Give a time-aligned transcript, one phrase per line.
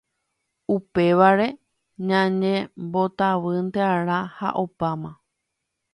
[0.75, 1.47] upévare
[2.09, 5.11] ñañembotavýnte'arã ha opáma